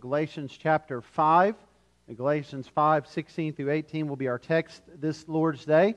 [0.00, 1.54] Galatians chapter 5.
[2.16, 5.94] Galatians 5, 16 through 18 will be our text this Lord's Day.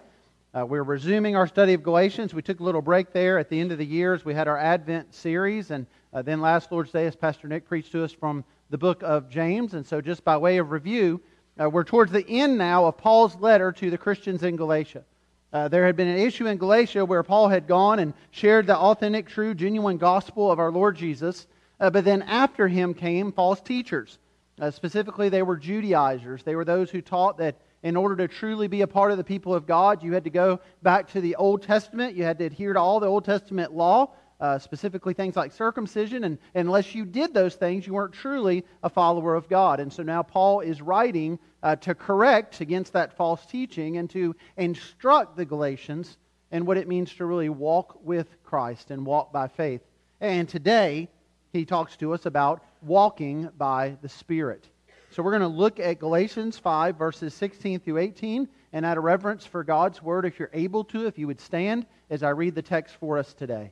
[0.53, 2.33] Uh, we're resuming our study of Galatians.
[2.33, 4.47] We took a little break there at the end of the year as we had
[4.47, 5.71] our Advent series.
[5.71, 9.01] And uh, then last Lord's Day, as Pastor Nick preached to us from the book
[9.03, 9.73] of James.
[9.73, 11.21] And so, just by way of review,
[11.59, 15.05] uh, we're towards the end now of Paul's letter to the Christians in Galatia.
[15.53, 18.77] Uh, there had been an issue in Galatia where Paul had gone and shared the
[18.77, 21.47] authentic, true, genuine gospel of our Lord Jesus.
[21.79, 24.19] Uh, but then after him came false teachers.
[24.59, 26.43] Uh, specifically, they were Judaizers.
[26.43, 29.23] They were those who taught that in order to truly be a part of the
[29.23, 32.15] people of God, you had to go back to the Old Testament.
[32.15, 36.23] You had to adhere to all the Old Testament law, uh, specifically things like circumcision.
[36.23, 39.79] And unless you did those things, you weren't truly a follower of God.
[39.79, 44.35] And so now Paul is writing uh, to correct against that false teaching and to
[44.55, 46.17] instruct the Galatians
[46.51, 49.81] in what it means to really walk with Christ and walk by faith.
[50.21, 51.09] And today,
[51.53, 54.67] he talks to us about walking by the Spirit.
[55.11, 58.49] So we're going to look at Galatians 5, verses 16 through 18.
[58.73, 61.85] And out of reverence for God's word, if you're able to, if you would stand
[62.09, 63.71] as I read the text for us today.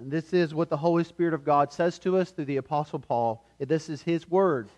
[0.00, 2.98] And this is what the Holy Spirit of God says to us through the Apostle
[2.98, 3.46] Paul.
[3.60, 4.68] This is his word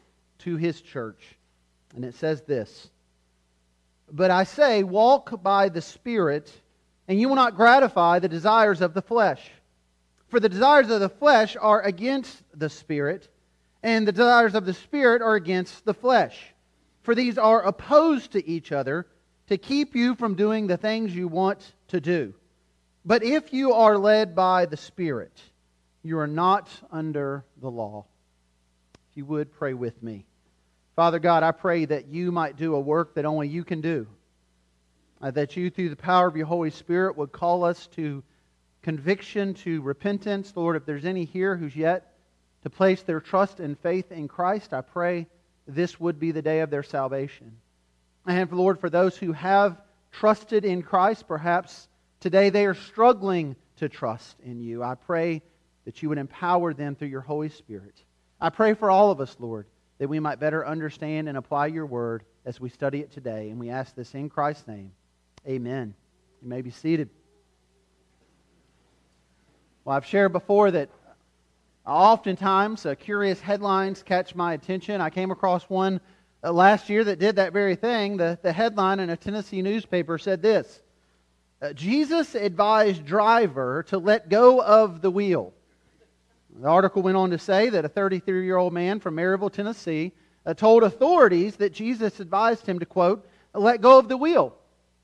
[0.41, 1.39] to his church.
[1.97, 2.91] And it says this
[4.12, 6.52] But I say, walk by the Spirit
[7.08, 9.50] and you will not gratify the desires of the flesh.
[10.28, 13.28] For the desires of the flesh are against the Spirit,
[13.83, 16.55] and the desires of the Spirit are against the flesh.
[17.02, 19.06] For these are opposed to each other
[19.48, 22.34] to keep you from doing the things you want to do.
[23.05, 25.39] But if you are led by the Spirit,
[26.02, 28.06] you are not under the law.
[29.11, 30.24] If you would, pray with me.
[30.96, 34.06] Father God, I pray that you might do a work that only you can do
[35.25, 38.22] uh, that you, through the power of your Holy Spirit, would call us to
[38.83, 40.53] conviction, to repentance.
[40.55, 42.12] Lord, if there's any here who's yet
[42.62, 45.27] to place their trust and faith in Christ, I pray
[45.67, 47.56] this would be the day of their salvation.
[48.27, 49.80] And Lord, for those who have
[50.12, 51.89] trusted in Christ, perhaps
[52.20, 54.83] today they are struggling to trust in you.
[54.83, 55.41] I pray
[55.86, 57.95] that you would empower them through your Holy Spirit.
[58.39, 61.86] I pray for all of us, Lord, that we might better understand and apply your
[61.86, 63.48] word as we study it today.
[63.48, 64.92] And we ask this in Christ's name.
[65.46, 65.94] Amen.
[66.42, 67.10] You may be seated.
[69.84, 70.88] Well, I've shared before that
[71.86, 75.02] oftentimes uh, curious headlines catch my attention.
[75.02, 76.00] I came across one
[76.42, 78.16] uh, last year that did that very thing.
[78.16, 80.80] The, the headline in a Tennessee newspaper said this
[81.61, 85.52] uh, Jesus advised driver to let go of the wheel.
[86.58, 90.12] The article went on to say that a 33 year old man from Maryville, Tennessee,
[90.46, 94.56] uh, told authorities that Jesus advised him to, quote, let go of the wheel.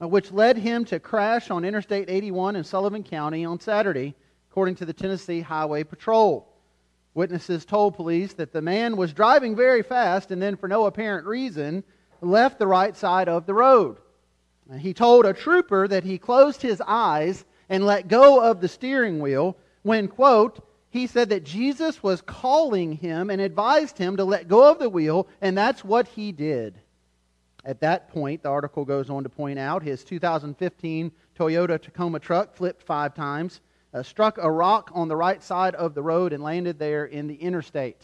[0.03, 4.15] Uh, which led him to crash on Interstate 81 in Sullivan County on Saturday,
[4.51, 6.49] according to the Tennessee Highway Patrol.
[7.13, 11.27] Witnesses told police that the man was driving very fast and then, for no apparent
[11.27, 11.85] reason,
[12.21, 13.99] left the right side of the road.
[14.73, 18.69] Uh, he told a trooper that he closed his eyes and let go of the
[18.69, 24.25] steering wheel when, quote, he said that Jesus was calling him and advised him to
[24.25, 26.75] let go of the wheel, and that's what he did.
[27.65, 32.55] At that point, the article goes on to point out his 2015 Toyota Tacoma truck
[32.55, 33.61] flipped five times,
[33.93, 37.27] uh, struck a rock on the right side of the road, and landed there in
[37.27, 38.03] the interstate.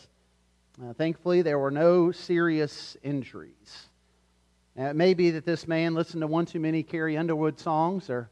[0.83, 3.89] Uh, thankfully, there were no serious injuries.
[4.75, 8.11] Now, it may be that this man listened to one too many Carrie Underwood songs,
[8.11, 8.29] or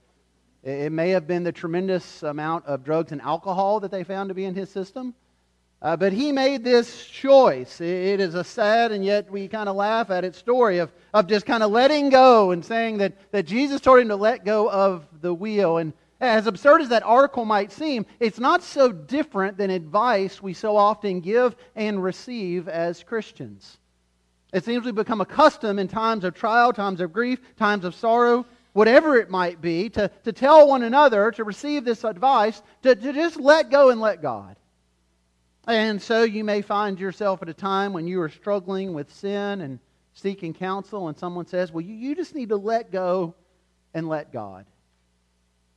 [0.62, 4.34] it may have been the tremendous amount of drugs and alcohol that they found to
[4.34, 5.14] be in his system.
[5.84, 7.78] Uh, but he made this choice.
[7.78, 11.26] It is a sad and yet we kind of laugh at it story of, of
[11.26, 14.70] just kind of letting go and saying that, that Jesus told him to let go
[14.70, 15.76] of the wheel.
[15.76, 20.54] And as absurd as that article might seem, it's not so different than advice we
[20.54, 23.76] so often give and receive as Christians.
[24.54, 28.46] It seems we become accustomed in times of trial, times of grief, times of sorrow,
[28.72, 33.12] whatever it might be, to, to tell one another, to receive this advice, to, to
[33.12, 34.56] just let go and let God.
[35.66, 39.62] And so you may find yourself at a time when you are struggling with sin
[39.62, 39.78] and
[40.12, 43.34] seeking counsel, and someone says, Well, you, you just need to let go
[43.94, 44.66] and let God.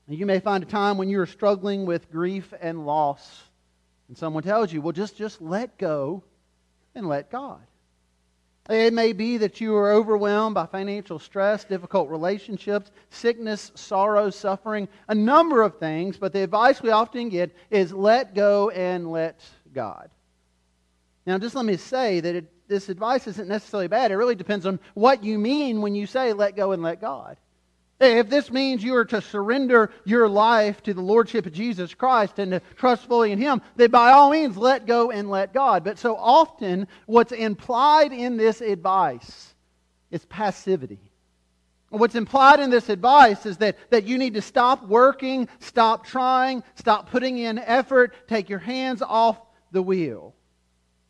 [0.07, 3.43] And you may find a time when you are struggling with grief and loss,
[4.07, 6.23] and someone tells you, Well, just, just let go
[6.93, 7.61] and let God.
[8.69, 14.89] It may be that you are overwhelmed by financial stress, difficult relationships, sickness, sorrow, suffering,
[15.07, 19.39] a number of things, but the advice we often get is let go and let
[19.77, 20.09] God.
[21.27, 24.09] Now, just let me say that it, this advice isn't necessarily bad.
[24.09, 27.37] It really depends on what you mean when you say let go and let God.
[27.99, 32.39] If this means you are to surrender your life to the Lordship of Jesus Christ
[32.39, 35.83] and to trust fully in Him, then by all means let go and let God.
[35.83, 39.53] But so often, what's implied in this advice
[40.09, 41.11] is passivity.
[41.89, 46.63] What's implied in this advice is that, that you need to stop working, stop trying,
[46.75, 49.37] stop putting in effort, take your hands off
[49.71, 50.33] the wheel.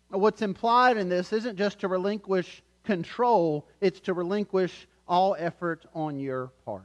[0.10, 6.20] What's implied in this isn't just to relinquish control, it's to relinquish all effort on
[6.20, 6.84] your part.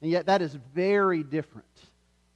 [0.00, 1.66] And yet, that is very different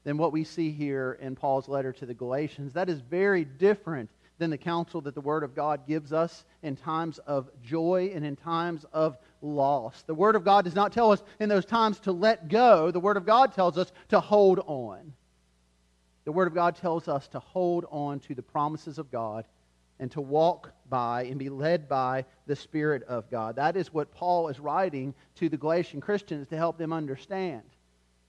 [0.05, 2.73] than what we see here in Paul's letter to the Galatians.
[2.73, 6.75] That is very different than the counsel that the Word of God gives us in
[6.75, 10.03] times of joy and in times of loss.
[10.03, 13.01] The Word of God does not tell us in those times to let go, the
[13.01, 15.13] Word of God tells us to hold on.
[16.25, 19.45] The Word of God tells us to hold on to the promises of God
[19.99, 23.57] and to walk by and be led by the Spirit of God.
[23.57, 27.63] That is what Paul is writing to the Galatian Christians to help them understand.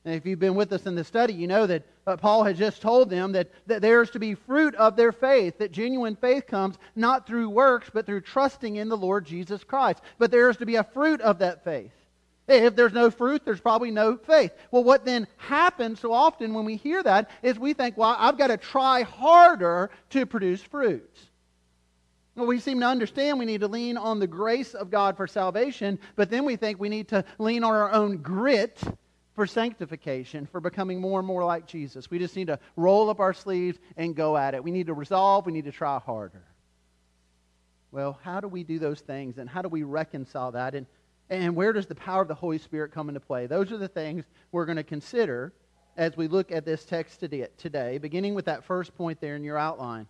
[0.05, 2.57] And if you've been with us in the study, you know that uh, Paul has
[2.57, 6.17] just told them that, that there is to be fruit of their faith, that genuine
[6.17, 10.01] faith comes not through works, but through trusting in the Lord Jesus Christ.
[10.17, 11.93] But there is to be a fruit of that faith.
[12.47, 14.51] If there's no fruit, there's probably no faith.
[14.69, 18.37] Well, what then happens so often when we hear that is we think, well, I've
[18.37, 21.09] got to try harder to produce fruit.
[22.35, 25.27] Well, we seem to understand we need to lean on the grace of God for
[25.27, 28.81] salvation, but then we think we need to lean on our own grit
[29.35, 32.09] for sanctification, for becoming more and more like Jesus.
[32.09, 34.63] We just need to roll up our sleeves and go at it.
[34.63, 36.43] We need to resolve, we need to try harder.
[37.91, 40.75] Well, how do we do those things and how do we reconcile that?
[40.75, 40.87] And,
[41.29, 43.47] and where does the power of the Holy Spirit come into play?
[43.47, 45.53] Those are the things we're going to consider
[45.95, 49.57] as we look at this text today, beginning with that first point there in your
[49.57, 50.07] outline.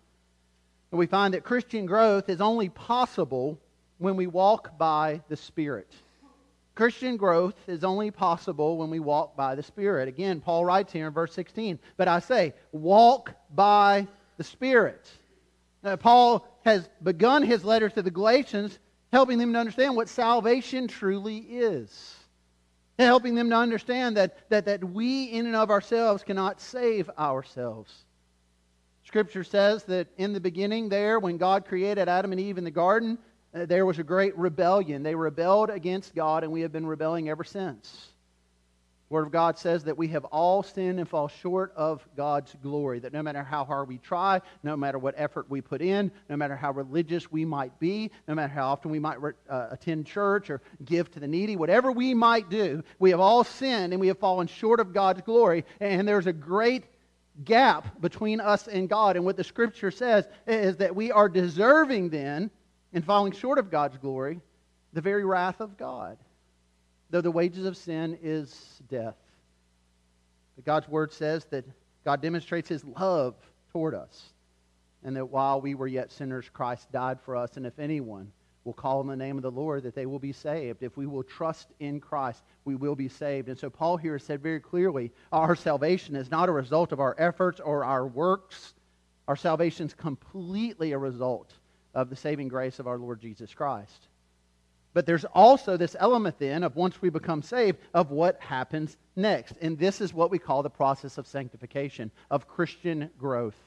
[0.90, 3.58] And we find that Christian growth is only possible
[3.98, 5.92] when we walk by the Spirit.
[6.74, 10.08] Christian growth is only possible when we walk by the Spirit.
[10.08, 15.08] Again, Paul writes here in verse 16, but I say, walk by the Spirit.
[15.82, 18.78] Now, Paul has begun his letter to the Galatians
[19.14, 22.16] helping them to understand what salvation truly is.
[22.98, 27.08] and Helping them to understand that, that, that we, in and of ourselves, cannot save
[27.16, 27.94] ourselves.
[29.04, 32.72] Scripture says that in the beginning, there, when God created Adam and Eve in the
[32.72, 33.16] garden,
[33.54, 35.04] uh, there was a great rebellion.
[35.04, 38.08] They rebelled against God, and we have been rebelling ever since.
[39.14, 42.98] Word of God says that we have all sinned and fall short of God's glory.
[42.98, 46.36] That no matter how hard we try, no matter what effort we put in, no
[46.36, 49.18] matter how religious we might be, no matter how often we might
[49.48, 53.44] uh, attend church or give to the needy, whatever we might do, we have all
[53.44, 55.64] sinned and we have fallen short of God's glory.
[55.78, 56.82] And there's a great
[57.44, 59.14] gap between us and God.
[59.14, 62.50] And what the scripture says is that we are deserving then,
[62.92, 64.40] in falling short of God's glory,
[64.92, 66.18] the very wrath of God.
[67.14, 69.14] Though the wages of sin is death.
[70.56, 71.64] But God's word says that
[72.04, 73.36] God demonstrates his love
[73.70, 74.32] toward us.
[75.04, 77.56] And that while we were yet sinners, Christ died for us.
[77.56, 78.32] And if anyone
[78.64, 80.82] will call on the name of the Lord, that they will be saved.
[80.82, 83.48] If we will trust in Christ, we will be saved.
[83.48, 87.14] And so Paul here said very clearly our salvation is not a result of our
[87.16, 88.74] efforts or our works.
[89.28, 91.52] Our salvation is completely a result
[91.94, 94.08] of the saving grace of our Lord Jesus Christ.
[94.94, 99.54] But there's also this element then of once we become saved, of what happens next.
[99.60, 103.60] And this is what we call the process of sanctification, of Christian growth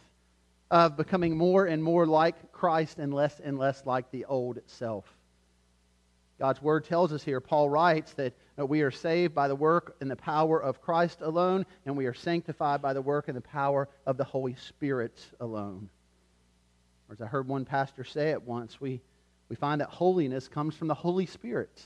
[0.69, 5.05] of becoming more and more like Christ and less and less like the old self.
[6.39, 10.11] God's word tells us here, Paul writes that we are saved by the work and
[10.11, 13.89] the power of Christ alone, and we are sanctified by the work and the power
[14.05, 15.89] of the Holy Spirit alone.
[17.09, 19.01] Or as I heard one pastor say it once, we,
[19.49, 21.83] we find that holiness comes from the Holy Spirit.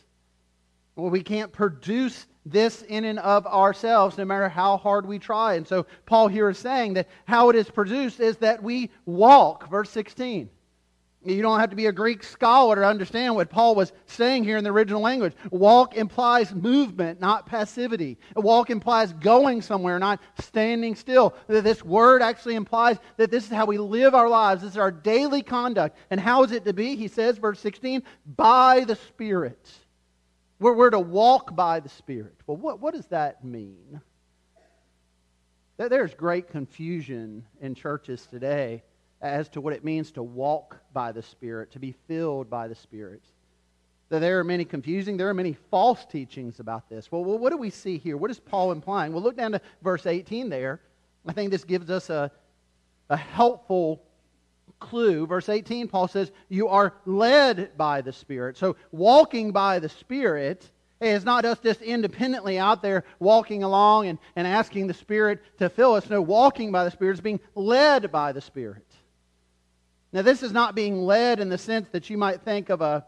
[0.95, 5.55] Well, we can't produce this in and of ourselves, no matter how hard we try.
[5.55, 9.69] And so Paul here is saying that how it is produced is that we walk.
[9.69, 10.49] Verse 16.
[11.23, 14.57] You don't have to be a Greek scholar to understand what Paul was saying here
[14.57, 15.33] in the original language.
[15.51, 18.17] Walk implies movement, not passivity.
[18.35, 21.35] Walk implies going somewhere, not standing still.
[21.47, 24.63] This word actually implies that this is how we live our lives.
[24.63, 25.95] This is our daily conduct.
[26.09, 26.95] And how is it to be?
[26.95, 29.69] He says, verse 16, by the Spirit.
[30.59, 32.35] We're, we're to walk by the Spirit.
[32.47, 34.01] Well, what, what does that mean?
[35.77, 38.83] There's great confusion in churches today
[39.21, 42.75] as to what it means to walk by the Spirit, to be filled by the
[42.75, 43.21] Spirit.
[44.09, 47.11] That There are many confusing, there are many false teachings about this.
[47.11, 48.17] Well, what do we see here?
[48.17, 49.13] What is Paul implying?
[49.13, 50.81] Well, look down to verse 18 there.
[51.25, 52.31] I think this gives us a,
[53.09, 54.01] a helpful
[54.79, 55.27] clue.
[55.27, 58.57] Verse 18, Paul says, You are led by the Spirit.
[58.57, 60.69] So, walking by the Spirit
[61.01, 65.67] It's not us just independently out there walking along and, and asking the Spirit to
[65.67, 66.09] fill us.
[66.09, 68.85] No, walking by the Spirit is being led by the Spirit.
[70.13, 73.05] Now, this is not being led in the sense that you might think of a,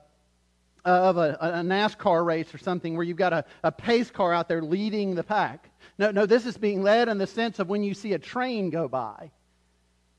[0.85, 4.33] uh, of a, a NASCAR race or something where you've got a, a pace car
[4.33, 5.69] out there leading the pack.
[5.97, 8.69] No, no, this is being led in the sense of when you see a train
[8.69, 9.31] go by.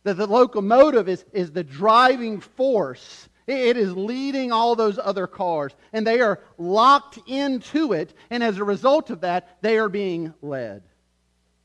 [0.05, 3.29] That the locomotive is, is the driving force.
[3.47, 8.59] It is leading all those other cars, and they are locked into it, and as
[8.59, 10.83] a result of that, they are being led.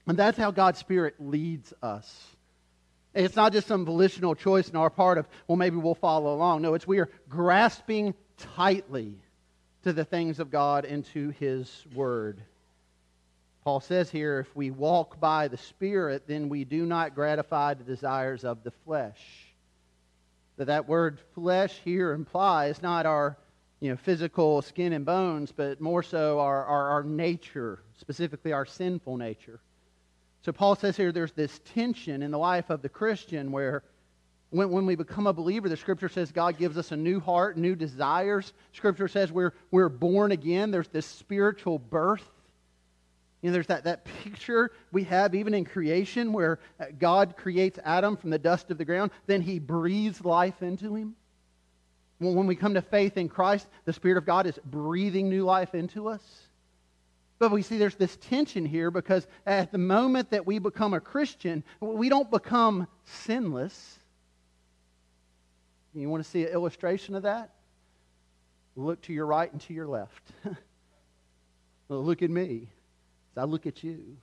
[0.07, 2.35] And that's how God's Spirit leads us.
[3.13, 6.61] It's not just some volitional choice in our part of, well, maybe we'll follow along.
[6.61, 9.15] No, it's we are grasping tightly
[9.83, 12.41] to the things of God and to His Word.
[13.63, 17.83] Paul says here, if we walk by the Spirit, then we do not gratify the
[17.83, 19.19] desires of the flesh.
[20.57, 23.37] That that word flesh here implies not our
[23.79, 28.65] you know, physical skin and bones, but more so our, our, our nature, specifically our
[28.65, 29.59] sinful nature.
[30.41, 33.83] So Paul says here there's this tension in the life of the Christian where
[34.51, 37.57] when, when we become a believer, the Scripture says God gives us a new heart,
[37.57, 38.53] new desires.
[38.73, 40.71] Scripture says we're, we're born again.
[40.71, 42.27] There's this spiritual birth.
[43.41, 47.79] You know, there's that, that picture we have even in creation where uh, God creates
[47.83, 51.15] Adam from the dust of the ground, then he breathes life into him.
[52.17, 55.73] When we come to faith in Christ, the Spirit of God is breathing new life
[55.73, 56.21] into us.
[57.39, 60.99] But we see there's this tension here because at the moment that we become a
[60.99, 63.97] Christian, we don't become sinless.
[65.93, 67.51] You want to see an illustration of that?
[68.75, 70.31] Look to your right and to your left.
[71.89, 72.69] look at me
[73.39, 74.17] I look at you.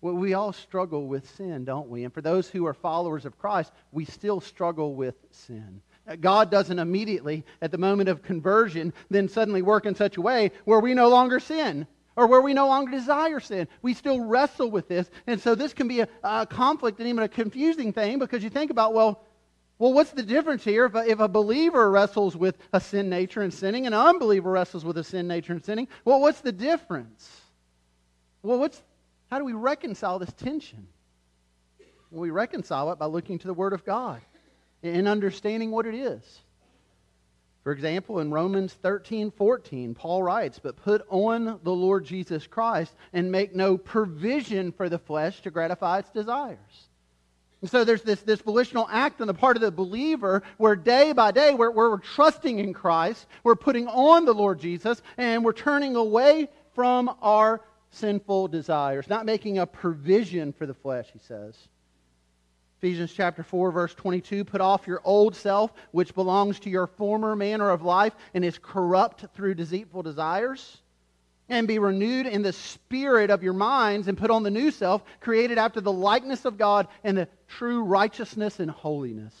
[0.00, 2.04] Well, we all struggle with sin, don't we?
[2.04, 5.80] And for those who are followers of Christ, we still struggle with sin.
[6.20, 10.50] God doesn't immediately, at the moment of conversion, then suddenly work in such a way
[10.64, 13.66] where we no longer sin or where we no longer desire sin.
[13.82, 15.10] We still wrestle with this.
[15.26, 18.50] And so this can be a, a conflict and even a confusing thing because you
[18.50, 19.22] think about, well,
[19.78, 23.40] well, what's the difference here if a, if a believer wrestles with a sin nature
[23.40, 25.88] and sinning and an unbeliever wrestles with a sin nature and sinning?
[26.04, 27.40] Well, what's the difference?
[28.42, 28.80] Well, what's,
[29.30, 30.86] how do we reconcile this tension?
[32.10, 34.20] Well, we reconcile it by looking to the Word of God
[34.84, 36.22] and understanding what it is.
[37.62, 42.92] For example, in Romans 13, 14, Paul writes, But put on the Lord Jesus Christ
[43.14, 46.58] and make no provision for the flesh to gratify its desires.
[47.62, 51.14] And so there's this, this volitional act on the part of the believer where day
[51.14, 55.54] by day we're, we're trusting in Christ, we're putting on the Lord Jesus, and we're
[55.54, 57.62] turning away from our
[57.92, 61.56] sinful desires, not making a provision for the flesh, he says.
[62.84, 67.34] Ephesians chapter 4 verse 22 put off your old self which belongs to your former
[67.34, 70.82] manner of life and is corrupt through deceitful desires
[71.48, 75.02] and be renewed in the spirit of your minds and put on the new self
[75.20, 79.34] created after the likeness of God and the true righteousness and holiness.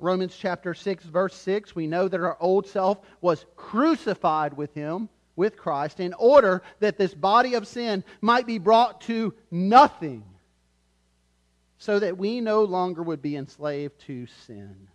[0.00, 5.08] Romans chapter 6 verse 6 we know that our old self was crucified with him
[5.36, 10.24] with Christ in order that this body of sin might be brought to nothing
[11.78, 14.88] so that we no longer would be enslaved to sin.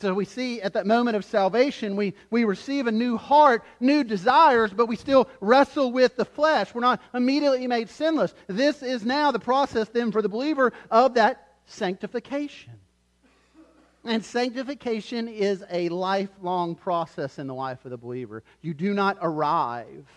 [0.00, 4.02] So we see at that moment of salvation, we, we receive a new heart, new
[4.02, 6.74] desires, but we still wrestle with the flesh.
[6.74, 8.34] We're not immediately made sinless.
[8.48, 12.72] This is now the process then for the believer of that sanctification.
[14.04, 18.42] And sanctification is a lifelong process in the life of the believer.
[18.60, 20.08] You do not arrive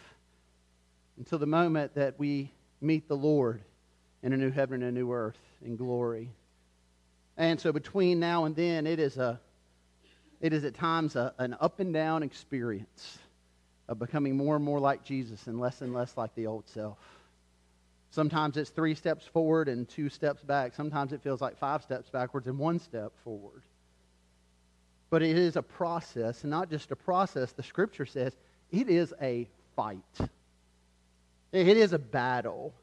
[1.20, 3.62] until the moment that we meet the Lord
[4.26, 6.32] in a new heaven and a new earth in glory.
[7.38, 9.40] And so between now and then, it is, a,
[10.42, 13.20] it is at times a, an up and down experience
[13.88, 16.98] of becoming more and more like Jesus and less and less like the old self.
[18.10, 20.74] Sometimes it's three steps forward and two steps back.
[20.74, 23.62] Sometimes it feels like five steps backwards and one step forward.
[25.12, 27.52] But it is a process, and not just a process.
[27.52, 28.36] The scripture says
[28.72, 30.00] it is a fight,
[31.52, 32.74] it is a battle.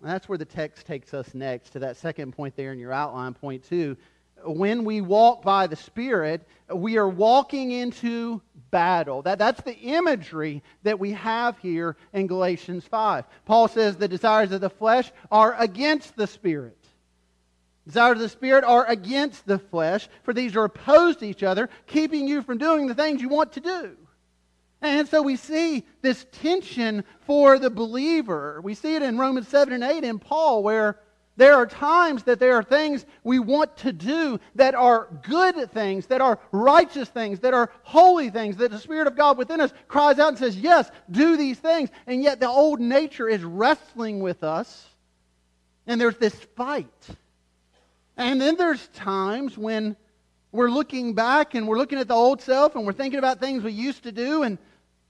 [0.00, 2.92] And that's where the text takes us next to that second point there in your
[2.92, 3.96] outline, point two.
[4.42, 8.40] When we walk by the Spirit, we are walking into
[8.70, 9.20] battle.
[9.22, 13.26] That, that's the imagery that we have here in Galatians 5.
[13.44, 16.78] Paul says the desires of the flesh are against the Spirit.
[17.86, 21.68] Desires of the Spirit are against the flesh, for these are opposed to each other,
[21.86, 23.96] keeping you from doing the things you want to do.
[24.82, 28.60] And so we see this tension for the believer.
[28.62, 30.98] We see it in Romans 7 and 8 in Paul, where
[31.40, 36.06] There are times that there are things we want to do that are good things,
[36.08, 39.72] that are righteous things, that are holy things, that the Spirit of God within us
[39.88, 41.88] cries out and says, Yes, do these things.
[42.06, 44.86] And yet the old nature is wrestling with us,
[45.86, 47.08] and there's this fight.
[48.18, 49.96] And then there's times when
[50.52, 53.62] we're looking back and we're looking at the old self and we're thinking about things
[53.62, 54.58] we used to do and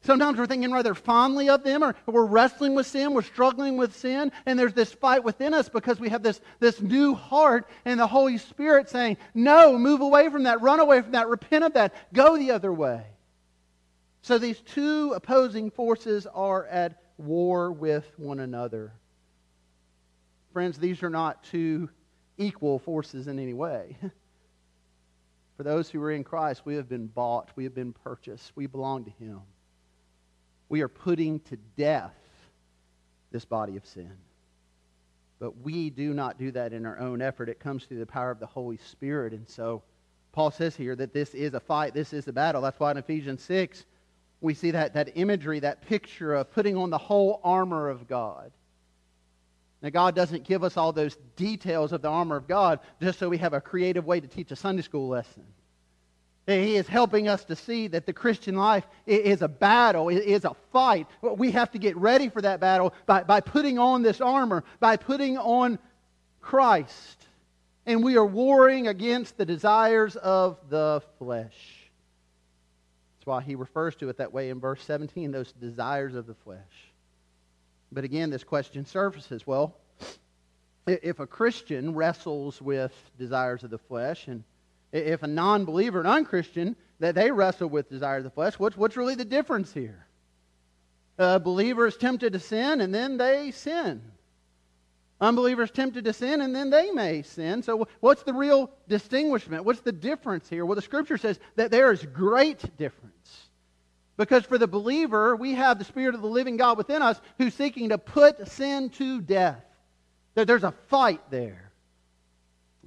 [0.02, 3.94] Sometimes we're thinking rather fondly of them, or we're wrestling with sin, we're struggling with
[3.94, 8.00] sin, and there's this fight within us because we have this, this new heart and
[8.00, 11.74] the Holy Spirit saying, No, move away from that, run away from that, repent of
[11.74, 13.04] that, go the other way.
[14.22, 18.94] So these two opposing forces are at war with one another.
[20.54, 21.90] Friends, these are not two
[22.38, 23.98] equal forces in any way.
[25.58, 28.66] For those who are in Christ, we have been bought, we have been purchased, we
[28.66, 29.42] belong to Him
[30.70, 32.14] we are putting to death
[33.30, 34.12] this body of sin.
[35.38, 37.48] But we do not do that in our own effort.
[37.48, 39.32] It comes through the power of the Holy Spirit.
[39.32, 39.82] And so
[40.32, 42.62] Paul says here that this is a fight, this is a battle.
[42.62, 43.84] That's why in Ephesians 6,
[44.40, 48.52] we see that, that imagery, that picture of putting on the whole armor of God.
[49.82, 53.28] Now, God doesn't give us all those details of the armor of God just so
[53.28, 55.44] we have a creative way to teach a Sunday school lesson.
[56.46, 60.44] He is helping us to see that the Christian life is a battle, it is
[60.44, 61.06] a fight.
[61.22, 64.96] We have to get ready for that battle by, by putting on this armor, by
[64.96, 65.78] putting on
[66.40, 67.26] Christ.
[67.86, 71.90] And we are warring against the desires of the flesh.
[73.18, 76.34] That's why he refers to it that way in verse 17 those desires of the
[76.34, 76.58] flesh.
[77.92, 79.76] But again, this question surfaces well,
[80.86, 84.42] if a Christian wrestles with desires of the flesh and
[84.92, 88.76] if a non believer, an unchristian, that they wrestle with desire of the flesh, what's,
[88.76, 90.06] what's really the difference here?
[91.18, 94.02] A believer is tempted to sin and then they sin.
[95.20, 97.62] Unbelievers tempted to sin and then they may sin.
[97.62, 99.64] So, what's the real distinguishment?
[99.64, 100.64] What's the difference here?
[100.64, 103.48] Well, the scripture says that there is great difference.
[104.16, 107.54] Because for the believer, we have the Spirit of the living God within us who's
[107.54, 109.64] seeking to put sin to death.
[110.34, 111.69] That there's a fight there.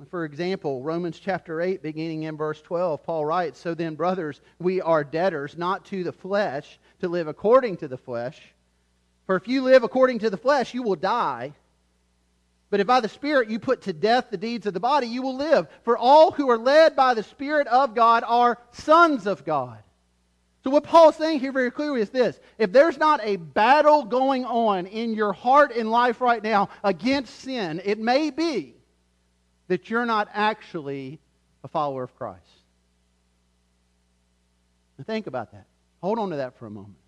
[0.10, 4.82] For example, Romans chapter 8, beginning in verse 12, Paul writes So then, brothers, we
[4.82, 8.42] are debtors, not to the flesh, to live according to the flesh.
[9.26, 11.54] For if you live according to the flesh, you will die.
[12.70, 15.22] But if by the Spirit you put to death the deeds of the body, you
[15.22, 15.68] will live.
[15.84, 19.78] For all who are led by the Spirit of God are sons of God.
[20.64, 24.46] So, what Paul's saying here very clearly is this if there's not a battle going
[24.46, 28.76] on in your heart and life right now against sin, it may be
[29.74, 31.18] that you're not actually
[31.64, 32.46] a follower of Christ.
[35.00, 35.66] Now think about that.
[36.00, 37.00] Hold on to that for a moment.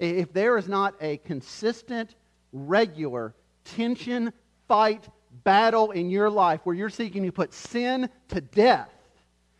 [0.00, 2.16] If there is not a consistent,
[2.52, 3.32] regular
[3.64, 4.32] tension,
[4.66, 5.08] fight,
[5.44, 8.90] battle in your life where you're seeking to put sin to death,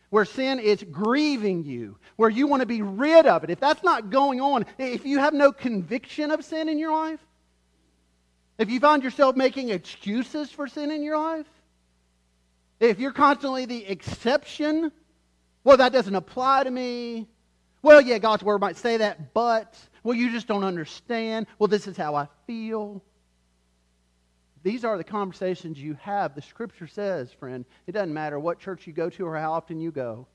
[0.09, 3.81] where sin is grieving you, where you want to be rid of it, if that's
[3.81, 7.21] not going on, if you have no conviction of sin in your life,
[8.57, 11.47] if you find yourself making excuses for sin in your life,
[12.79, 14.91] if you're constantly the exception,
[15.63, 17.27] well, that doesn't apply to me.
[17.81, 21.47] Well, yeah, God's word might say that, but, well, you just don't understand.
[21.59, 23.01] Well, this is how I feel.
[24.63, 26.35] These are the conversations you have.
[26.35, 29.81] The scripture says, friend, it doesn't matter what church you go to or how often
[29.81, 30.27] you go.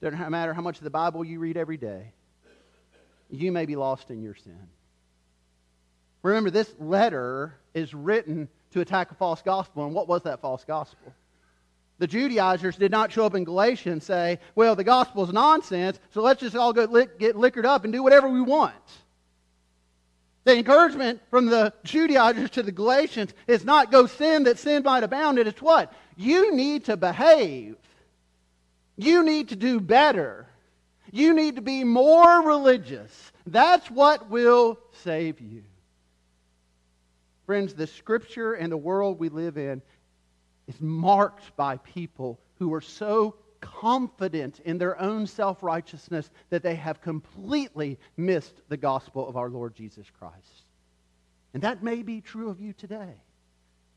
[0.00, 2.12] It doesn't matter how much of the Bible you read every day.
[3.30, 4.68] You may be lost in your sin.
[6.22, 9.84] Remember, this letter is written to attack a false gospel.
[9.84, 11.12] And what was that false gospel?
[11.98, 15.98] The Judaizers did not show up in Galatia and say, well, the gospel is nonsense,
[16.10, 18.74] so let's just all go lick, get liquored up and do whatever we want.
[20.44, 25.02] The encouragement from the Judaizers to the Galatians is not go sin that sin might
[25.02, 25.38] abound.
[25.38, 25.92] It's what?
[26.16, 27.76] You need to behave.
[28.96, 30.46] You need to do better.
[31.10, 33.32] You need to be more religious.
[33.46, 35.64] That's what will save you.
[37.46, 39.82] Friends, the scripture and the world we live in
[40.68, 46.76] is marked by people who are so confident in their own self righteousness that they
[46.76, 50.64] have completely missed the gospel of our Lord Jesus Christ.
[51.54, 53.14] And that may be true of you today.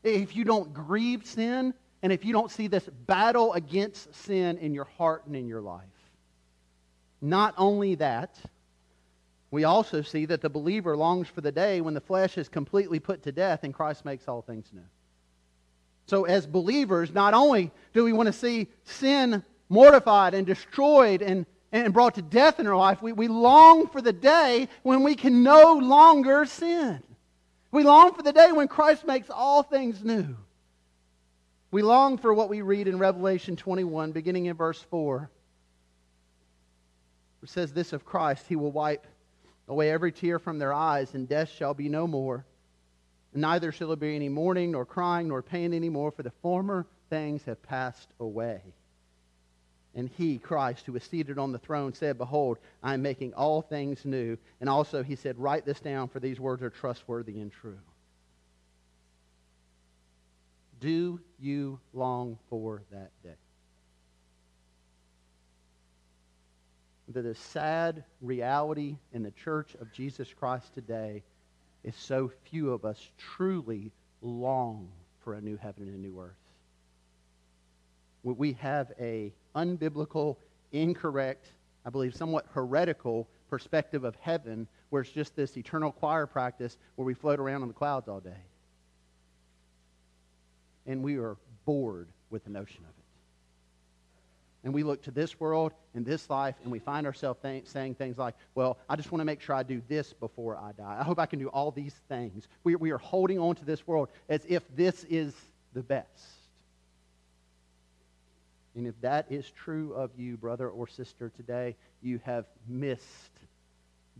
[0.02, 4.74] If you don't grieve sin, and if you don't see this battle against sin in
[4.74, 5.84] your heart and in your life.
[7.20, 8.36] Not only that,
[9.52, 12.98] we also see that the believer longs for the day when the flesh is completely
[12.98, 14.82] put to death and Christ makes all things new.
[16.12, 21.46] So, as believers, not only do we want to see sin mortified and destroyed and,
[21.72, 25.14] and brought to death in our life, we, we long for the day when we
[25.14, 27.02] can no longer sin.
[27.70, 30.36] We long for the day when Christ makes all things new.
[31.70, 35.30] We long for what we read in Revelation 21, beginning in verse 4.
[37.42, 39.06] It says this of Christ He will wipe
[39.66, 42.44] away every tear from their eyes, and death shall be no more.
[43.34, 46.86] Neither shall there be any mourning, nor crying, nor pain any more, for the former
[47.08, 48.60] things have passed away.
[49.94, 53.60] And he, Christ, who was seated on the throne, said, Behold, I am making all
[53.60, 54.38] things new.
[54.60, 57.78] And also he said, Write this down, for these words are trustworthy and true.
[60.80, 63.34] Do you long for that day?
[67.08, 71.22] The sad reality in the church of Jesus Christ today
[71.84, 73.90] is so few of us truly
[74.20, 74.88] long
[75.20, 76.36] for a new heaven and a new earth.
[78.22, 80.36] We have a unbiblical,
[80.70, 81.46] incorrect,
[81.84, 87.04] I believe somewhat heretical perspective of heaven where it's just this eternal choir practice where
[87.04, 88.30] we float around on the clouds all day.
[90.86, 93.01] And we are bored with the notion of it.
[94.64, 97.96] And we look to this world and this life and we find ourselves th- saying
[97.96, 100.96] things like, well, I just want to make sure I do this before I die.
[101.00, 102.46] I hope I can do all these things.
[102.62, 105.34] We, we are holding on to this world as if this is
[105.74, 106.06] the best.
[108.74, 113.02] And if that is true of you, brother or sister, today, you have missed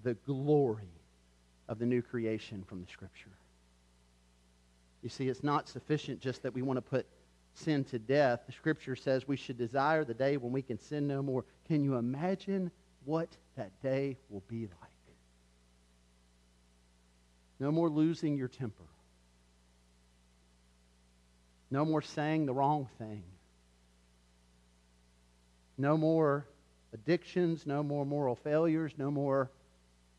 [0.02, 0.88] the glory
[1.68, 3.30] of the new creation from the Scripture.
[5.02, 7.06] You see, it's not sufficient just that we want to put
[7.54, 8.40] sin to death.
[8.46, 11.44] The Scripture says we should desire the day when we can sin no more.
[11.66, 12.70] Can you imagine
[13.04, 14.90] what that day will be like?
[17.60, 18.84] No more losing your temper.
[21.70, 23.22] No more saying the wrong thing.
[25.78, 26.46] No more
[26.92, 29.50] addictions, no more moral failures, no more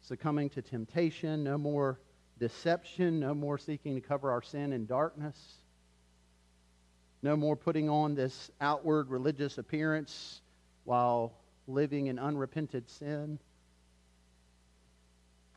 [0.02, 2.00] succumbing to temptation, no more
[2.39, 5.62] deception, no more seeking to cover our sin in darkness,
[7.24, 10.42] no more putting on this outward religious appearance
[10.84, 11.34] while
[11.68, 13.40] living in unrepented sin.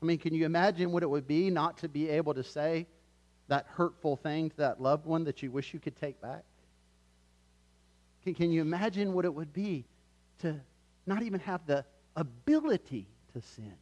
[0.01, 2.87] I mean, can you imagine what it would be not to be able to say
[3.49, 6.45] that hurtful thing to that loved one that you wish you could take back?
[8.23, 9.85] Can, can you imagine what it would be
[10.41, 10.61] to
[11.05, 13.75] not even have the ability to sin?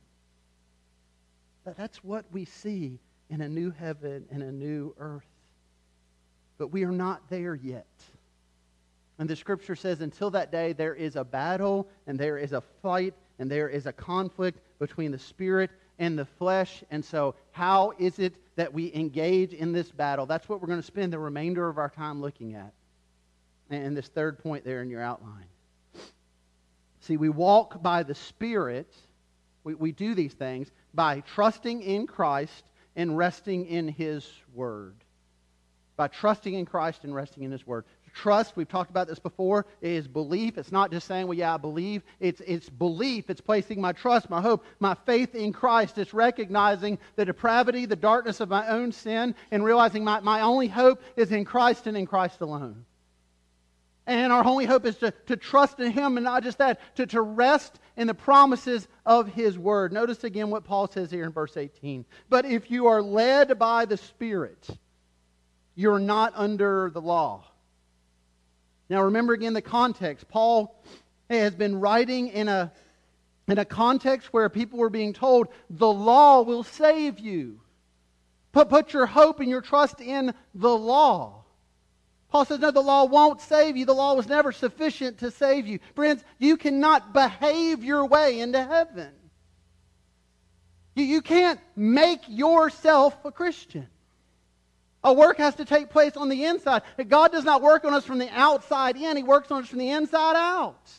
[1.65, 5.34] That, that's what we see in a new heaven and a new earth.
[6.59, 7.87] But we are not there yet.
[9.19, 12.63] And the scripture says until that day, there is a battle and there is a
[12.83, 16.83] fight and there is a conflict between the spirit and the flesh.
[16.91, 20.27] And so, how is it that we engage in this battle?
[20.27, 22.73] That's what we're going to spend the remainder of our time looking at
[23.71, 25.47] and this third point there in your outline.
[27.01, 28.95] See, we walk by the Spirit.
[29.63, 32.65] We, we do these things by trusting in Christ
[32.97, 34.95] and resting in His Word.
[35.97, 37.85] By trusting in Christ and resting in His Word.
[38.15, 40.57] Trust, we've talked about this before, is belief.
[40.57, 42.05] It's not just saying, well, yeah, I believe.
[42.21, 43.29] It's, it's belief.
[43.29, 45.99] It's placing my trust, my hope, my faith in Christ.
[45.99, 50.69] It's recognizing the depravity, the darkness of my own sin, and realizing my, my only
[50.69, 52.85] hope is in Christ and in Christ alone.
[54.07, 57.07] And our only hope is to, to trust in Him, and not just that, to,
[57.07, 59.93] to rest in the promises of His Word.
[59.93, 62.05] Notice again what Paul says here in verse 18.
[62.29, 64.69] But if you are led by the Spirit,
[65.75, 67.45] you're not under the law.
[68.89, 70.29] Now remember again the context.
[70.29, 70.83] Paul
[71.31, 72.73] eh, has been writing in a,
[73.49, 77.61] in a context where people were being told, the law will save you.
[78.53, 81.45] Put, put your hope and your trust in the law.
[82.31, 83.85] Paul says, no, the law won't save you.
[83.85, 85.79] The law was never sufficient to save you.
[85.95, 89.11] Friends, you cannot behave your way into heaven.
[90.95, 93.87] You, you can't make yourself a Christian.
[95.05, 96.83] A work has to take place on the inside.
[97.09, 99.79] God does not work on us from the outside in, He works on us from
[99.79, 100.91] the inside out.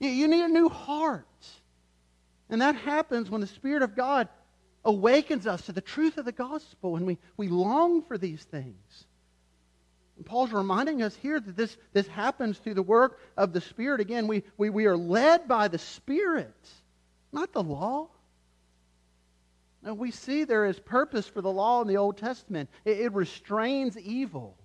[0.00, 1.26] You, need a new heart.
[2.50, 4.28] And that happens when the Spirit of God
[4.84, 9.04] awakens us to the truth of the gospel and we, we long for these things.
[10.24, 14.00] Paul's reminding us here that this, this happens through the work of the Spirit.
[14.00, 16.54] Again, we, we, we are led by the Spirit,
[17.32, 18.08] not the law.
[19.82, 22.70] Now, we see there is purpose for the law in the Old Testament.
[22.84, 24.56] It, it restrains evil.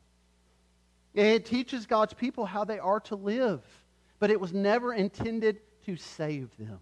[1.14, 3.62] It teaches God's people how they are to live.
[4.20, 6.80] But it was never intended to save them.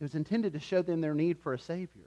[0.00, 2.04] It was intended to show them their need for a Savior.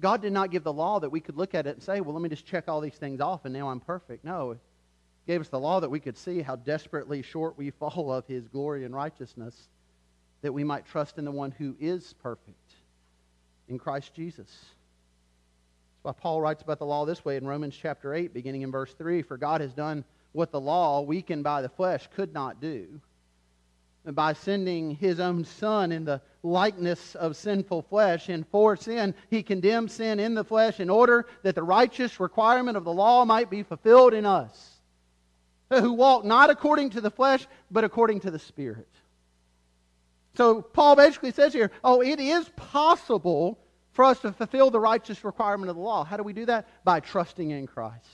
[0.00, 2.14] God did not give the law that we could look at it and say, well,
[2.14, 4.24] let me just check all these things off and now I'm perfect.
[4.24, 4.52] No.
[4.52, 8.26] He gave us the law that we could see how desperately short we fall of
[8.26, 9.68] His glory and righteousness,
[10.42, 12.67] that we might trust in the one who is perfect,
[13.68, 14.46] in Christ Jesus.
[14.46, 18.70] That's why Paul writes about the law this way in Romans chapter 8, beginning in
[18.70, 22.60] verse 3 For God has done what the law, weakened by the flesh, could not
[22.60, 23.00] do.
[24.04, 29.14] And by sending his own Son in the likeness of sinful flesh, and for sin,
[29.28, 33.24] he condemned sin in the flesh in order that the righteous requirement of the law
[33.24, 34.80] might be fulfilled in us,
[35.70, 38.88] who walk not according to the flesh, but according to the Spirit.
[40.38, 43.58] So Paul basically says here, oh, it is possible
[43.90, 46.04] for us to fulfill the righteous requirement of the law.
[46.04, 46.68] How do we do that?
[46.84, 48.06] By trusting in Christ,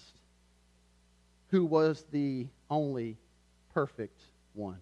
[1.49, 3.19] who was the only
[3.75, 4.23] perfect
[4.55, 4.79] one.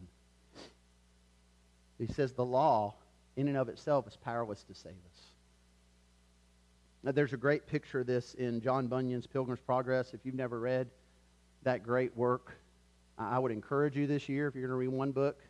[1.98, 2.94] He says the law,
[3.34, 5.20] in and of itself, is powerless to save us.
[7.02, 10.14] Now, there's a great picture of this in John Bunyan's Pilgrim's Progress.
[10.14, 10.88] If you've never read
[11.64, 12.52] that great work,
[13.18, 15.40] I would encourage you this year, if you're going to read one book,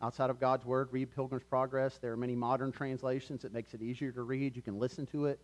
[0.00, 1.98] outside of God's Word, read Pilgrim's Progress.
[1.98, 4.56] There are many modern translations that makes it easier to read.
[4.56, 5.40] You can listen to it.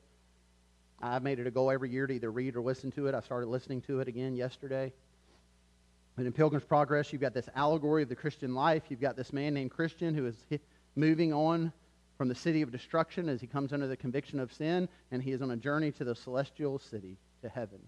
[1.00, 3.14] I've made it a goal every year to either read or listen to it.
[3.14, 4.92] I started listening to it again yesterday.
[6.16, 8.84] And in Pilgrim's Progress, you've got this allegory of the Christian life.
[8.88, 10.36] You've got this man named Christian who is
[10.94, 11.72] moving on
[12.16, 15.32] from the city of destruction as he comes under the conviction of sin, and he
[15.32, 17.80] is on a journey to the celestial city, to heaven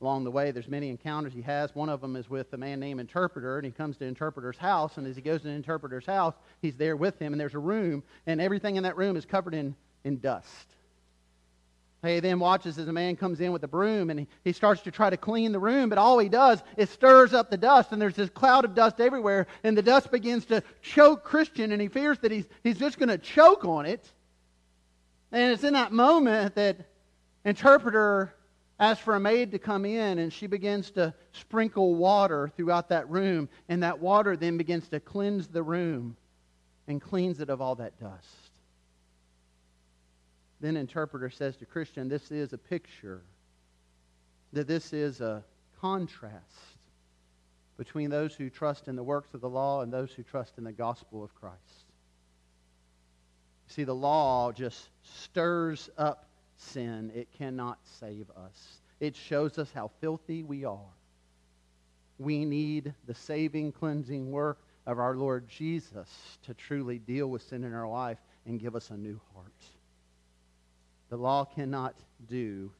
[0.00, 1.74] along the way, there's many encounters he has.
[1.74, 4.98] One of them is with a man named Interpreter, and he comes to Interpreter's house,
[4.98, 8.02] and as he goes to Interpreter's house, he's there with him, and there's a room,
[8.26, 10.66] and everything in that room is covered in, in dust.
[12.02, 14.82] He then watches as a man comes in with a broom, and he, he starts
[14.82, 17.90] to try to clean the room, but all he does is stirs up the dust,
[17.90, 21.80] and there's this cloud of dust everywhere, and the dust begins to choke Christian, and
[21.80, 24.06] he fears that he's, he's just going to choke on it.
[25.32, 26.76] And it's in that moment that
[27.44, 28.34] Interpreter
[28.78, 33.08] asks for a maid to come in, and she begins to sprinkle water throughout that
[33.08, 36.16] room, and that water then begins to cleanse the room
[36.86, 38.50] and cleans it of all that dust.
[40.60, 43.22] Then interpreter says to Christian, this is a picture,
[44.52, 45.42] that this is a
[45.80, 46.44] contrast
[47.76, 50.64] between those who trust in the works of the law and those who trust in
[50.64, 51.56] the gospel of Christ.
[53.68, 58.80] You See, the law just stirs up sin, it cannot save us.
[59.00, 60.94] It shows us how filthy we are.
[62.18, 66.08] We need the saving, cleansing work of our Lord Jesus
[66.44, 69.52] to truly deal with sin in our life and give us a new heart.
[71.10, 71.94] The law cannot
[72.28, 72.70] do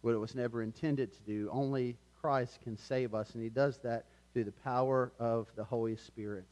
[0.00, 1.50] what it was never intended to do.
[1.52, 5.96] Only Christ can save us, and he does that through the power of the Holy
[5.96, 6.46] Spirit.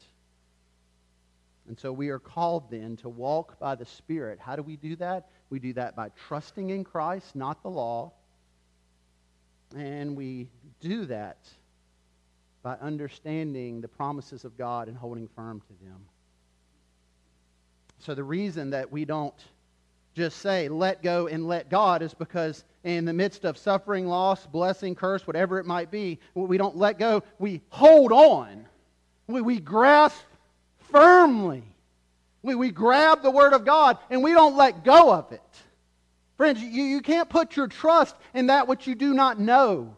[1.69, 4.39] And so we are called then to walk by the Spirit.
[4.41, 5.29] How do we do that?
[5.51, 8.11] We do that by trusting in Christ, not the law.
[9.77, 11.37] And we do that
[12.63, 15.99] by understanding the promises of God and holding firm to them.
[17.99, 19.35] So the reason that we don't
[20.15, 24.47] just say, let go and let God, is because in the midst of suffering, loss,
[24.47, 27.21] blessing, curse, whatever it might be, we don't let go.
[27.37, 28.65] We hold on.
[29.27, 30.23] We, we grasp
[30.91, 31.63] firmly
[32.41, 35.41] we, we grab the Word of God and we don't let go of it.
[36.37, 39.97] Friends, you, you can't put your trust in that which you do not know.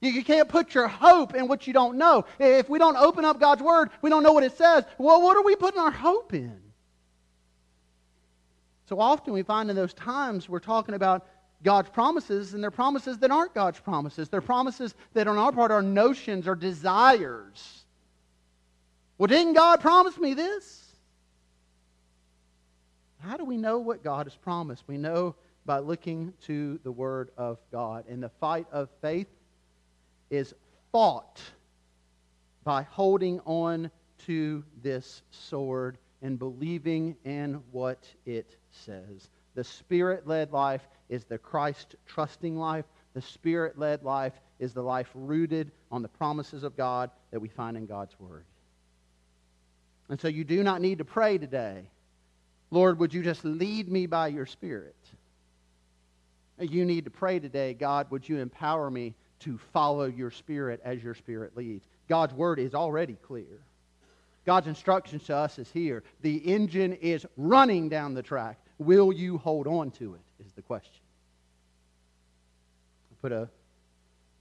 [0.00, 2.24] You, you can't put your hope in what you don't know.
[2.40, 4.84] If we don't open up God's Word, we don't know what it says.
[4.98, 6.60] Well, what are we putting our hope in?
[8.88, 11.26] So often we find in those times we're talking about
[11.62, 14.28] God's promises, and they're promises that aren't God's promises.
[14.28, 17.81] They're promises that on our part are notions or desires.
[19.18, 20.82] Well, didn't God promise me this?
[23.20, 24.82] How do we know what God has promised?
[24.86, 28.04] We know by looking to the Word of God.
[28.08, 29.28] And the fight of faith
[30.30, 30.54] is
[30.90, 31.40] fought
[32.64, 33.90] by holding on
[34.26, 39.28] to this sword and believing in what it says.
[39.54, 42.86] The Spirit led life is the Christ trusting life.
[43.14, 47.48] The Spirit led life is the life rooted on the promises of God that we
[47.48, 48.44] find in God's Word.
[50.12, 51.84] And so you do not need to pray today
[52.70, 54.96] Lord, would you just lead me by your Spirit?
[56.58, 61.02] You need to pray today, God, would you empower me to follow your Spirit as
[61.02, 61.86] your Spirit leads?
[62.10, 63.64] God's word is already clear.
[64.44, 66.02] God's instructions to us is here.
[66.20, 68.58] The engine is running down the track.
[68.78, 70.44] Will you hold on to it?
[70.44, 71.00] Is the question.
[73.10, 73.48] I put a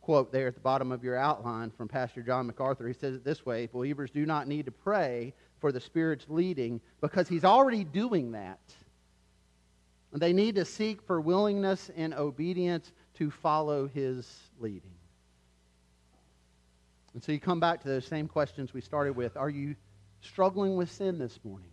[0.01, 2.87] quote there at the bottom of your outline from Pastor John MacArthur.
[2.87, 6.81] He says it this way Believers do not need to pray for the Spirit's leading
[6.99, 8.59] because He's already doing that.
[10.11, 14.27] And they need to seek for willingness and obedience to follow His
[14.59, 14.91] leading.
[17.13, 19.37] And so you come back to those same questions we started with.
[19.37, 19.75] Are you
[20.21, 21.69] struggling with sin this morning?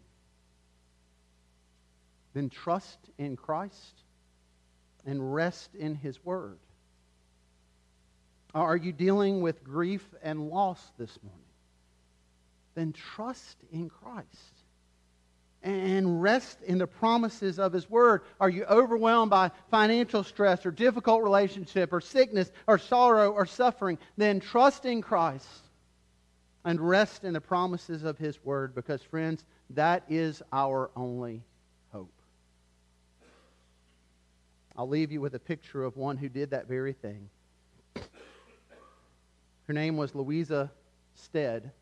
[2.34, 4.02] Then trust in Christ.
[5.06, 6.58] and rest in His Word?
[8.54, 11.47] Are you dealing with grief and loss this morning?
[12.78, 14.62] Then trust in Christ
[15.64, 18.22] and rest in the promises of His Word?
[18.38, 23.98] Are you overwhelmed by financial stress or difficult relationship or sickness or sorrow or suffering?
[24.16, 25.48] Then trust in Christ
[26.64, 31.42] and rest in the promises of His Word because, friends, that is our only
[31.90, 32.14] hope.
[34.76, 37.28] I'll leave you with a picture of one who did that very thing.
[39.66, 40.70] Her name was Louisa
[41.16, 41.72] Stead.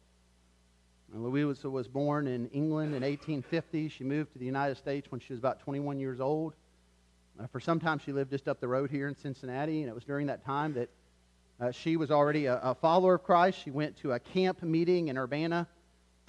[1.22, 3.88] Louisa was born in England in 1850.
[3.88, 6.55] She moved to the United States when she was about 21 years old.
[7.38, 9.94] Uh, for some time, she lived just up the road here in Cincinnati, and it
[9.94, 10.88] was during that time that
[11.61, 13.59] uh, she was already a, a, follower of Christ.
[13.62, 15.66] She went to a camp meeting in Urbana,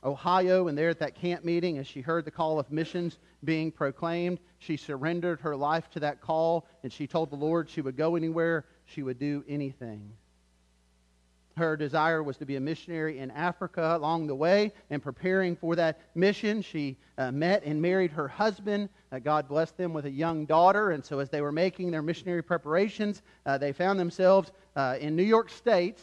[0.03, 3.71] Ohio, and there at that camp meeting, as she heard the call of missions being
[3.71, 7.97] proclaimed, she surrendered her life to that call, and she told the Lord she would
[7.97, 10.11] go anywhere, she would do anything.
[11.57, 14.71] Her desire was to be a missionary in Africa along the way.
[14.91, 18.89] And preparing for that mission, she uh, met and married her husband.
[19.11, 20.91] Uh, God blessed them with a young daughter.
[20.91, 25.15] And so, as they were making their missionary preparations, uh, they found themselves uh, in
[25.15, 25.99] New York State.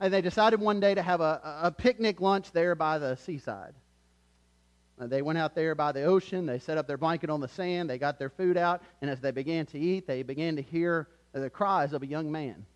[0.00, 3.72] And they decided one day to have a, a picnic lunch there by the seaside.
[5.00, 6.44] Uh, they went out there by the ocean.
[6.44, 7.88] They set up their blanket on the sand.
[7.88, 8.82] They got their food out.
[9.00, 12.30] And as they began to eat, they began to hear the cries of a young
[12.30, 12.66] man.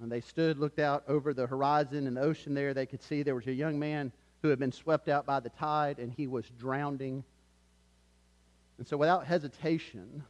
[0.00, 3.22] When they stood, looked out over the horizon and the ocean there, they could see
[3.22, 6.26] there was a young man who had been swept out by the tide and he
[6.26, 7.22] was drowning.
[8.78, 10.24] And so, without hesitation,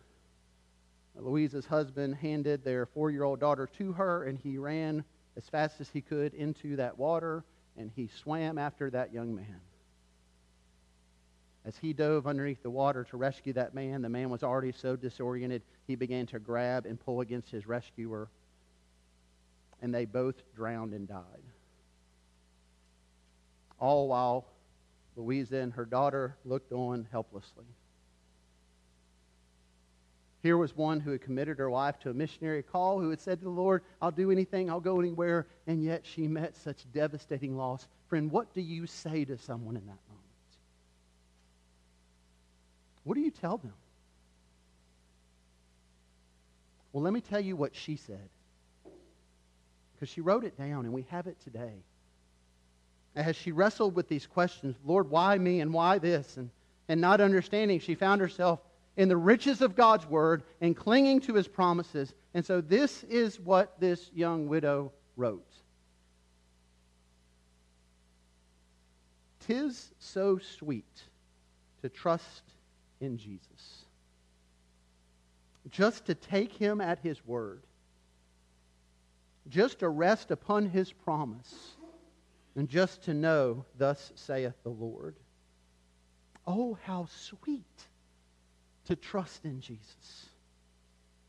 [1.15, 5.05] Louisa's husband handed their four year old daughter to her and he ran
[5.37, 7.45] as fast as he could into that water
[7.77, 9.61] and he swam after that young man.
[11.65, 14.97] As he dove underneath the water to rescue that man, the man was already so
[14.97, 18.29] disoriented, he began to grab and pull against his rescuer
[19.83, 21.25] and they both drowned and died.
[23.79, 24.47] All while
[25.17, 27.65] Louisa and her daughter looked on helplessly.
[30.43, 33.39] Here was one who had committed her life to a missionary call, who had said
[33.39, 37.57] to the Lord, I'll do anything, I'll go anywhere, and yet she met such devastating
[37.57, 37.87] loss.
[38.09, 40.21] Friend, what do you say to someone in that moment?
[43.05, 43.75] What do you tell them?
[46.93, 48.29] Well, let me tell you what she said
[50.01, 51.75] because she wrote it down and we have it today.
[53.15, 56.39] As she wrestled with these questions, Lord, why me and why this?
[56.39, 56.49] And,
[56.89, 58.61] and not understanding, she found herself
[58.97, 62.15] in the riches of God's word and clinging to his promises.
[62.33, 65.53] And so this is what this young widow wrote.
[69.47, 71.03] Tis so sweet
[71.83, 72.43] to trust
[73.03, 73.85] in Jesus.
[75.69, 77.65] Just to take him at his word
[79.49, 81.77] just to rest upon his promise
[82.57, 85.17] and just to know, thus saith the Lord.
[86.47, 87.65] Oh, how sweet
[88.87, 90.27] to trust in Jesus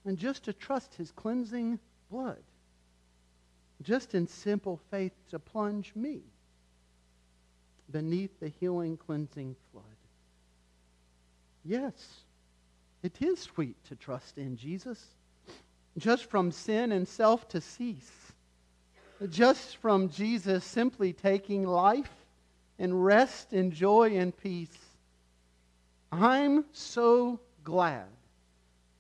[0.05, 2.41] and just to trust his cleansing blood.
[3.81, 6.21] Just in simple faith to plunge me
[7.89, 9.83] beneath the healing, cleansing flood.
[11.63, 11.93] Yes,
[13.03, 15.03] it is sweet to trust in Jesus
[15.97, 18.31] just from sin and self to cease,
[19.29, 22.11] just from Jesus simply taking life
[22.79, 24.77] and rest and joy and peace.
[26.11, 28.07] I'm so glad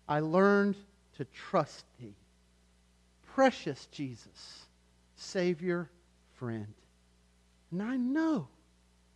[0.07, 0.75] I learned
[1.17, 2.15] to trust thee.
[3.33, 4.65] Precious Jesus,
[5.15, 5.89] Savior,
[6.35, 6.73] friend.
[7.71, 8.47] And I know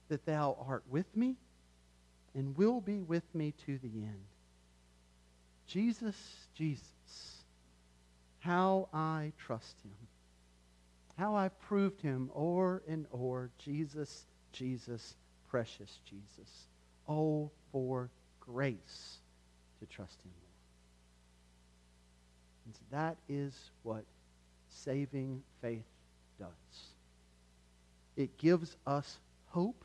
[0.08, 1.36] that thou art with me
[2.34, 4.24] and will be with me to the end.
[5.68, 6.16] Jesus,
[6.54, 6.95] Jesus
[8.46, 9.96] how I trust him,
[11.18, 13.50] how I've proved him o'er and o'er.
[13.58, 15.16] Jesus, Jesus,
[15.50, 16.68] precious Jesus.
[17.10, 19.18] Oh, for grace
[19.80, 20.46] to trust him more.
[22.66, 24.04] And so that is what
[24.70, 25.86] saving faith
[26.40, 26.48] does.
[28.16, 29.84] It gives us hope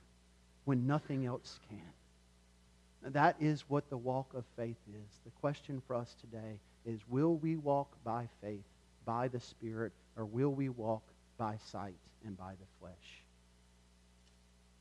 [0.64, 3.12] when nothing else can.
[3.12, 5.19] that is what the walk of faith is.
[5.25, 8.64] The question for us today is will we walk by faith,
[9.04, 11.02] by the Spirit, or will we walk
[11.38, 13.22] by sight and by the flesh?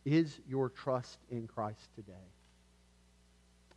[0.06, 2.14] Is your trust in Christ today?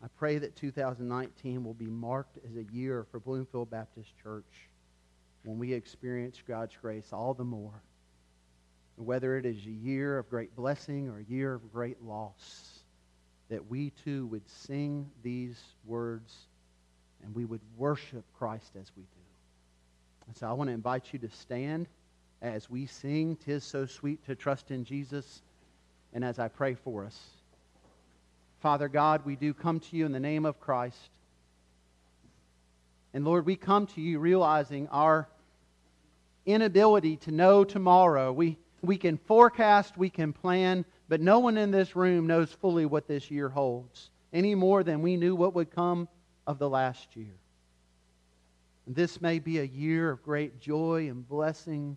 [0.02, 4.68] I pray that 2019 will be marked as a year for Bloomfield Baptist Church
[5.44, 7.82] when we experience God's grace all the more.
[8.96, 12.82] Whether it is a year of great blessing or a year of great loss,
[13.48, 16.34] that we too would sing these words
[17.22, 19.08] and we would worship Christ as we do.
[20.26, 21.86] And so I want to invite you to stand
[22.40, 25.42] as we sing, Tis So Sweet to Trust in Jesus,
[26.12, 27.18] and as I pray for us.
[28.60, 31.10] Father God, we do come to you in the name of Christ.
[33.14, 35.28] And Lord, we come to you realizing our
[36.46, 38.32] inability to know tomorrow.
[38.32, 42.86] We, we can forecast, we can plan, but no one in this room knows fully
[42.86, 46.08] what this year holds, any more than we knew what would come
[46.47, 47.34] of the last year.
[48.86, 51.97] And this may be a year of great joy and blessing.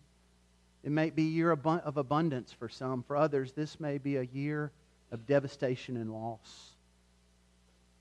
[0.84, 3.04] It may be a year of abundance for some.
[3.04, 4.72] For others, this may be a year
[5.12, 6.76] of devastation and loss.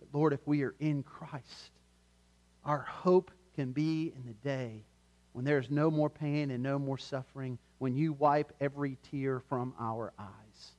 [0.01, 1.71] But Lord, if we are in Christ,
[2.65, 4.85] our hope can be in the day
[5.33, 9.41] when there is no more pain and no more suffering, when you wipe every tear
[9.49, 10.73] from our eyes.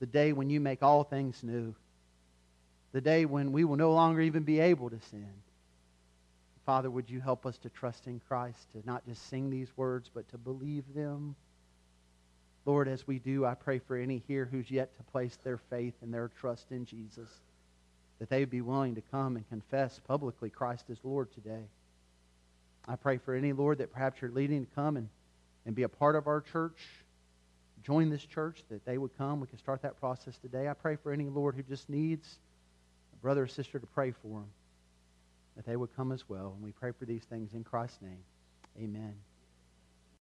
[0.00, 1.74] The day when you make all things new.
[2.92, 5.32] The day when we will no longer even be able to sin.
[6.64, 10.10] Father, would you help us to trust in Christ, to not just sing these words,
[10.12, 11.34] but to believe them?
[12.64, 15.94] Lord, as we do, I pray for any here who's yet to place their faith
[16.02, 17.28] and their trust in Jesus,
[18.20, 21.64] that they would be willing to come and confess publicly Christ as Lord today.
[22.86, 25.08] I pray for any, Lord, that perhaps you're leading to come and,
[25.66, 26.78] and be a part of our church,
[27.82, 29.40] join this church, that they would come.
[29.40, 30.68] We can start that process today.
[30.68, 32.38] I pray for any, Lord, who just needs
[33.22, 34.48] brother or sister to pray for them,
[35.56, 36.52] that they would come as well.
[36.54, 38.24] And we pray for these things in Christ's name.
[38.78, 39.14] Amen.